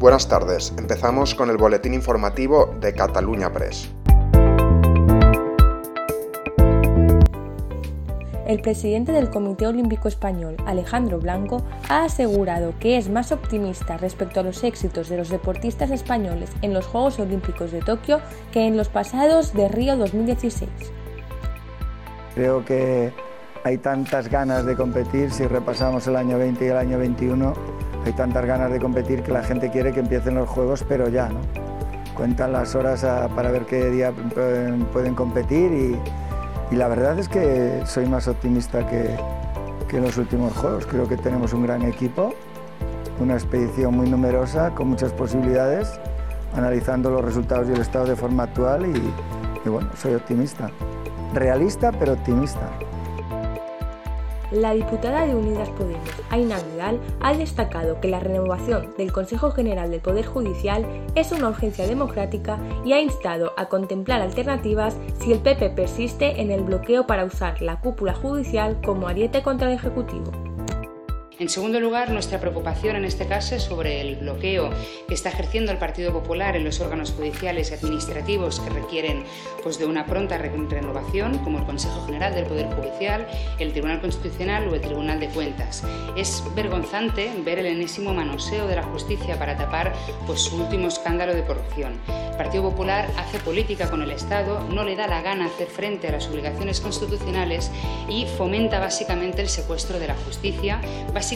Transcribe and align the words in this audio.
Buenas 0.00 0.28
tardes, 0.28 0.72
empezamos 0.78 1.34
con 1.34 1.50
el 1.50 1.58
boletín 1.58 1.92
informativo 1.92 2.74
de 2.80 2.94
Cataluña 2.94 3.52
Press. 3.52 3.90
El 8.46 8.62
presidente 8.62 9.12
del 9.12 9.28
Comité 9.28 9.66
Olímpico 9.66 10.08
Español, 10.08 10.56
Alejandro 10.64 11.18
Blanco, 11.18 11.66
ha 11.90 12.04
asegurado 12.04 12.72
que 12.80 12.96
es 12.96 13.10
más 13.10 13.30
optimista 13.30 13.98
respecto 13.98 14.40
a 14.40 14.42
los 14.42 14.64
éxitos 14.64 15.10
de 15.10 15.18
los 15.18 15.28
deportistas 15.28 15.90
españoles 15.90 16.48
en 16.62 16.72
los 16.72 16.86
Juegos 16.86 17.18
Olímpicos 17.18 17.70
de 17.70 17.80
Tokio 17.82 18.22
que 18.52 18.66
en 18.66 18.78
los 18.78 18.88
pasados 18.88 19.52
de 19.52 19.68
Río 19.68 19.98
2016. 19.98 20.70
Creo 22.34 22.64
que 22.64 23.12
hay 23.64 23.78
tantas 23.78 24.28
ganas 24.28 24.64
de 24.64 24.76
competir, 24.76 25.30
si 25.30 25.46
repasamos 25.46 26.06
el 26.06 26.16
año 26.16 26.38
20 26.38 26.64
y 26.64 26.68
el 26.68 26.76
año 26.76 26.98
21, 26.98 27.52
hay 28.04 28.12
tantas 28.12 28.46
ganas 28.46 28.70
de 28.70 28.80
competir 28.80 29.22
que 29.22 29.32
la 29.32 29.42
gente 29.42 29.70
quiere 29.70 29.92
que 29.92 30.00
empiecen 30.00 30.34
los 30.34 30.48
juegos, 30.48 30.84
pero 30.88 31.08
ya, 31.08 31.28
¿no? 31.28 31.40
Cuentan 32.14 32.52
las 32.52 32.74
horas 32.74 33.04
para 33.34 33.50
ver 33.50 33.66
qué 33.66 33.90
día 33.90 34.12
pueden 34.92 35.14
competir 35.14 35.72
y, 35.72 36.74
la 36.74 36.86
verdad 36.86 37.18
es 37.18 37.28
que 37.28 37.82
soy 37.84 38.06
más 38.06 38.28
optimista 38.28 38.86
que, 38.86 39.16
que 39.88 39.96
en 39.96 40.04
los 40.04 40.16
últimos 40.18 40.52
juegos. 40.52 40.86
Creo 40.86 41.08
que 41.08 41.16
tenemos 41.16 41.52
un 41.52 41.64
gran 41.64 41.82
equipo, 41.82 42.32
una 43.18 43.34
expedición 43.34 43.96
muy 43.96 44.08
numerosa, 44.08 44.70
con 44.70 44.88
muchas 44.88 45.12
posibilidades, 45.12 45.98
analizando 46.54 47.10
los 47.10 47.24
resultados 47.24 47.68
y 47.68 47.72
el 47.72 47.80
estado 47.80 48.06
de 48.06 48.14
forma 48.14 48.44
actual 48.44 48.86
y 48.86 49.68
bueno, 49.68 49.90
soy 49.96 50.14
optimista. 50.14 50.70
Realista, 51.34 51.90
pero 51.90 52.12
optimista. 52.12 52.68
La 54.50 54.74
diputada 54.74 55.26
de 55.26 55.36
Unidas 55.36 55.68
Podemos, 55.70 56.08
Aina 56.28 56.58
Vidal, 56.58 56.98
ha 57.20 57.32
destacado 57.34 58.00
que 58.00 58.08
la 58.08 58.18
renovación 58.18 58.92
del 58.98 59.12
Consejo 59.12 59.52
General 59.52 59.90
del 59.92 60.00
Poder 60.00 60.26
Judicial 60.26 60.84
es 61.14 61.30
una 61.30 61.50
urgencia 61.50 61.86
democrática 61.86 62.58
y 62.84 62.92
ha 62.92 63.00
instado 63.00 63.52
a 63.56 63.66
contemplar 63.66 64.20
alternativas 64.20 64.96
si 65.20 65.32
el 65.32 65.38
PP 65.38 65.70
persiste 65.70 66.40
en 66.40 66.50
el 66.50 66.62
bloqueo 66.62 67.06
para 67.06 67.24
usar 67.24 67.62
la 67.62 67.80
cúpula 67.80 68.12
judicial 68.12 68.80
como 68.84 69.06
ariete 69.06 69.42
contra 69.42 69.68
el 69.68 69.76
Ejecutivo. 69.76 70.49
En 71.40 71.48
segundo 71.48 71.80
lugar, 71.80 72.10
nuestra 72.10 72.38
preocupación 72.38 72.96
en 72.96 73.06
este 73.06 73.26
caso 73.26 73.54
es 73.54 73.62
sobre 73.62 74.02
el 74.02 74.16
bloqueo 74.16 74.68
que 75.08 75.14
está 75.14 75.30
ejerciendo 75.30 75.72
el 75.72 75.78
Partido 75.78 76.12
Popular 76.12 76.54
en 76.54 76.64
los 76.64 76.80
órganos 76.80 77.12
judiciales 77.12 77.70
y 77.70 77.74
administrativos 77.74 78.60
que 78.60 78.68
requieren 78.68 79.24
pues, 79.62 79.78
de 79.78 79.86
una 79.86 80.04
pronta 80.04 80.36
renovación, 80.36 81.38
como 81.38 81.56
el 81.56 81.64
Consejo 81.64 82.04
General 82.04 82.34
del 82.34 82.44
Poder 82.44 82.66
Judicial, 82.66 83.26
el 83.58 83.72
Tribunal 83.72 84.02
Constitucional 84.02 84.68
o 84.68 84.74
el 84.74 84.82
Tribunal 84.82 85.18
de 85.18 85.28
Cuentas. 85.28 85.82
Es 86.14 86.44
vergonzante 86.54 87.32
ver 87.42 87.58
el 87.58 87.66
enésimo 87.66 88.12
manoseo 88.12 88.66
de 88.66 88.76
la 88.76 88.82
justicia 88.82 89.38
para 89.38 89.56
tapar 89.56 89.94
pues, 90.26 90.42
su 90.42 90.62
último 90.62 90.88
escándalo 90.88 91.34
de 91.34 91.46
corrupción. 91.46 91.94
El 92.06 92.36
Partido 92.36 92.64
Popular 92.70 93.08
hace 93.16 93.38
política 93.38 93.88
con 93.90 94.02
el 94.02 94.10
Estado, 94.10 94.66
no 94.68 94.84
le 94.84 94.94
da 94.94 95.06
la 95.06 95.22
gana 95.22 95.46
hacer 95.46 95.68
frente 95.68 96.08
a 96.08 96.12
las 96.12 96.26
obligaciones 96.28 96.80
constitucionales 96.80 97.70
y 98.10 98.26
fomenta 98.26 98.78
básicamente 98.78 99.40
el 99.40 99.48
secuestro 99.48 99.98
de 99.98 100.06
la 100.06 100.16
justicia, 100.16 100.80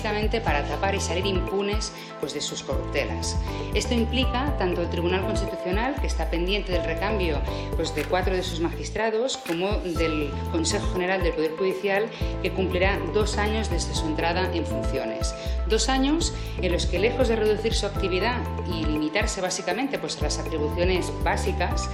para 0.01 0.65
tapar 0.65 0.95
y 0.95 1.01
salir 1.01 1.25
impunes 1.27 1.93
pues, 2.21 2.35
de 2.35 2.41
sus 2.41 2.63
corruptelas. 2.63 3.37
Esto 3.75 3.95
implica 3.95 4.57
tanto 4.59 4.83
el 4.83 4.91
Tribunal 4.91 5.23
Constitucional, 5.23 5.95
que 6.01 6.07
está 6.07 6.31
pendiente 6.31 6.73
del 6.73 6.85
recambio 6.85 7.41
pues, 7.77 7.95
de 7.95 8.05
cuatro 8.05 8.35
de 8.35 8.43
sus 8.43 8.61
magistrados, 8.61 9.37
como 9.37 9.71
del 9.79 10.31
Consejo 10.51 10.93
General 10.93 11.23
del 11.23 11.33
Poder 11.33 11.53
Judicial, 11.57 12.07
que 12.43 12.51
cumplirá 12.51 12.99
dos 13.13 13.39
años 13.39 13.71
desde 13.71 13.95
su 13.95 14.07
entrada 14.07 14.51
en 14.53 14.67
funciones. 14.67 15.35
Dos 15.69 15.89
años 15.89 16.35
en 16.61 16.73
los 16.73 16.87
que, 16.87 16.99
lejos 16.99 17.29
de 17.29 17.37
reducir 17.37 17.75
su 17.75 17.87
actividad 17.87 18.41
y 18.67 18.85
limitarse 18.85 19.41
básicamente 19.41 19.99
pues, 19.99 20.19
a 20.19 20.25
las 20.25 20.39
atribuciones 20.39 21.13
básicas, 21.23 21.89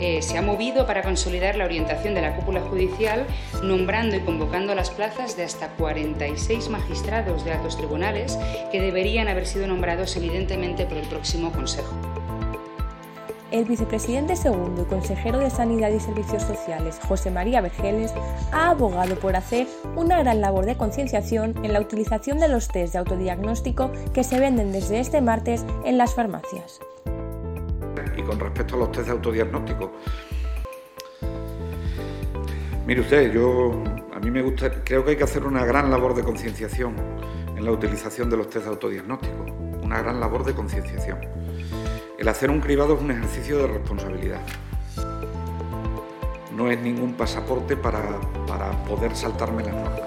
eh, 0.00 0.22
se 0.22 0.36
ha 0.36 0.42
movido 0.42 0.86
para 0.86 1.02
consolidar 1.02 1.56
la 1.56 1.64
orientación 1.64 2.14
de 2.14 2.22
la 2.22 2.34
cúpula 2.36 2.60
judicial, 2.60 3.26
nombrando 3.62 4.16
y 4.16 4.20
convocando 4.20 4.74
las 4.74 4.90
plazas 4.90 5.36
de 5.36 5.44
hasta 5.44 5.68
46 5.68 6.68
magistrados 6.68 7.44
de 7.44 7.52
altos 7.52 7.76
tribunales 7.76 8.38
que 8.72 8.80
deberían 8.80 9.28
haber 9.28 9.46
sido 9.46 9.66
nombrados 9.66 10.16
evidentemente 10.16 10.86
por 10.86 10.98
el 10.98 11.06
próximo 11.06 11.52
Consejo. 11.52 12.21
El 13.52 13.66
vicepresidente 13.66 14.34
segundo 14.34 14.80
y 14.80 14.84
consejero 14.86 15.38
de 15.38 15.50
Sanidad 15.50 15.90
y 15.90 16.00
Servicios 16.00 16.42
Sociales, 16.42 16.98
José 17.06 17.30
María 17.30 17.60
Vergeles, 17.60 18.10
ha 18.50 18.70
abogado 18.70 19.14
por 19.16 19.36
hacer 19.36 19.66
una 19.94 20.20
gran 20.20 20.40
labor 20.40 20.64
de 20.64 20.78
concienciación 20.78 21.54
en 21.62 21.74
la 21.74 21.80
utilización 21.82 22.38
de 22.38 22.48
los 22.48 22.68
test 22.68 22.94
de 22.94 23.00
autodiagnóstico 23.00 23.92
que 24.14 24.24
se 24.24 24.40
venden 24.40 24.72
desde 24.72 25.00
este 25.00 25.20
martes 25.20 25.66
en 25.84 25.98
las 25.98 26.14
farmacias. 26.14 26.80
Y 28.16 28.22
con 28.22 28.40
respecto 28.40 28.76
a 28.76 28.78
los 28.78 28.90
test 28.90 29.08
de 29.08 29.12
autodiagnóstico, 29.12 29.92
mire 32.86 33.02
usted, 33.02 33.34
yo 33.34 33.84
a 34.14 34.18
mí 34.18 34.30
me 34.30 34.40
gusta, 34.40 34.82
creo 34.82 35.04
que 35.04 35.10
hay 35.10 35.16
que 35.16 35.24
hacer 35.24 35.44
una 35.44 35.66
gran 35.66 35.90
labor 35.90 36.14
de 36.14 36.22
concienciación 36.22 36.94
en 37.54 37.62
la 37.66 37.70
utilización 37.70 38.30
de 38.30 38.38
los 38.38 38.48
test 38.48 38.64
de 38.64 38.70
autodiagnóstico, 38.70 39.44
una 39.82 40.00
gran 40.00 40.20
labor 40.20 40.42
de 40.42 40.54
concienciación. 40.54 41.41
El 42.22 42.28
hacer 42.28 42.52
un 42.52 42.60
cribado 42.60 42.94
es 42.94 43.00
un 43.00 43.10
ejercicio 43.10 43.58
de 43.58 43.66
responsabilidad. 43.66 44.38
No 46.56 46.70
es 46.70 46.78
ningún 46.78 47.14
pasaporte 47.14 47.76
para, 47.76 48.00
para 48.46 48.70
poder 48.84 49.16
saltarme 49.16 49.64
las 49.64 49.74
normas. 49.74 50.00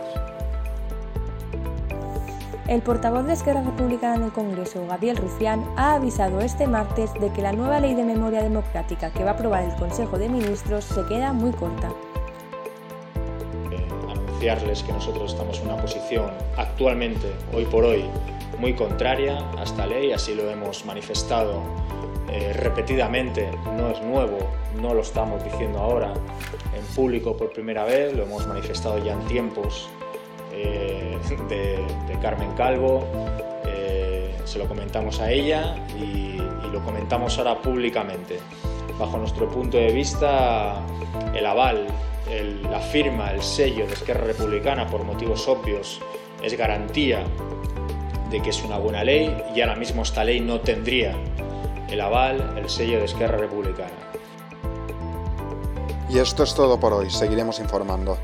El 2.70 2.82
portavoz 2.84 3.26
de 3.26 3.34
Esquerra 3.34 3.64
Republicana 3.64 4.16
en 4.16 4.24
el 4.24 4.32
Congreso, 4.32 4.88
Gabriel 4.88 5.18
Rufián, 5.18 5.66
ha 5.76 5.96
avisado 5.96 6.40
este 6.40 6.68
martes 6.68 7.14
de 7.16 7.34
que 7.34 7.42
la 7.42 7.52
nueva 7.52 7.82
ley 7.82 7.96
de 7.96 8.06
memoria 8.06 8.42
democrática 8.42 9.12
que 9.12 9.26
va 9.26 9.32
a 9.32 9.34
aprobar 9.34 9.66
el 9.66 9.76
Consejo 9.76 10.18
de 10.18 10.30
Ministros 10.30 10.86
se 10.86 11.06
queda 11.08 11.34
muy 11.34 11.52
corta 11.52 11.92
que 14.46 14.94
nosotros 14.94 15.32
estamos 15.32 15.60
en 15.60 15.70
una 15.70 15.78
posición 15.78 16.30
actualmente, 16.56 17.34
hoy 17.52 17.66
por 17.66 17.84
hoy, 17.84 18.06
muy 18.60 18.76
contraria 18.76 19.40
a 19.58 19.64
esta 19.64 19.88
ley, 19.88 20.12
así 20.12 20.36
lo 20.36 20.52
hemos 20.52 20.86
manifestado 20.86 21.64
eh, 22.30 22.54
repetidamente, 22.54 23.50
no 23.78 23.90
es 23.90 24.02
nuevo, 24.02 24.38
no 24.82 24.94
lo 24.94 25.02
estamos 25.02 25.44
diciendo 25.44 25.80
ahora 25.80 26.14
en 26.76 26.86
público 26.96 27.38
por 27.38 27.52
primera 27.52 27.84
vez, 27.86 28.14
lo 28.16 28.24
hemos 28.24 28.46
manifestado 28.48 29.04
ya 29.04 29.14
en 29.14 29.26
tiempos 29.28 29.90
eh, 30.52 31.18
de, 31.50 31.86
Carmen 32.22 32.52
Calvo, 32.56 33.06
eh, 33.66 34.36
se 34.46 34.58
lo 34.58 34.68
comentamos 34.68 35.20
a 35.20 35.32
ella 35.32 35.76
y, 35.98 36.38
y 36.38 36.70
lo 36.72 36.84
comentamos 36.84 37.38
ahora 37.38 37.62
públicamente. 37.62 38.40
Bajo 38.98 39.18
nuestro 39.18 39.50
punto 39.50 39.78
de 39.78 39.92
vista, 39.92 40.82
el 41.36 41.46
aval 41.46 41.88
la 42.70 42.80
firma, 42.80 43.32
el 43.32 43.42
sello 43.42 43.86
de 43.86 43.94
Esquerra 43.94 44.26
Republicana 44.26 44.88
por 44.88 45.04
motivos 45.04 45.48
obvios 45.48 46.02
es 46.42 46.58
garantía 46.58 47.24
de 48.30 48.42
que 48.42 48.50
es 48.50 48.64
una 48.64 48.78
buena 48.78 49.04
ley 49.04 49.36
y 49.56 49.62
ahora 49.62 49.76
mismo 49.76 50.02
esta 50.02 50.24
ley 50.24 50.40
no 50.40 50.60
tendría 50.60 51.16
el 51.90 52.02
aval, 52.02 52.58
el 52.58 52.70
sello 52.70 53.00
de 53.00 53.06
Esquerra 53.06 53.38
Republicana. 53.38 53.92
Y 56.10 56.20
esto 56.20 56.44
es 56.44 56.54
todo 56.54 56.80
por 56.80 56.94
hoy, 56.94 57.10
seguiremos 57.10 57.60
informando. 57.60 58.18